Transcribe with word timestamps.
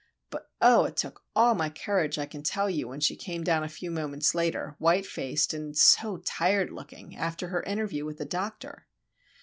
But, 0.31 0.49
oh! 0.63 0.85
it 0.85 0.97
took 0.97 1.21
all 1.35 1.53
my 1.53 1.69
courage, 1.69 2.17
I 2.17 2.25
can 2.25 2.41
tell 2.41 2.67
you, 2.67 2.87
when 2.87 3.01
she 3.01 3.15
came 3.15 3.43
down 3.43 3.63
a 3.63 3.69
few 3.69 3.91
moments 3.91 4.33
later, 4.33 4.75
white 4.79 5.05
faced, 5.05 5.53
and 5.53 5.77
so 5.77 6.17
tired 6.17 6.71
looking, 6.71 7.15
after 7.15 7.49
her 7.49 7.61
interview 7.61 8.03
with 8.03 8.17
the 8.17 8.25
doctor. 8.25 8.87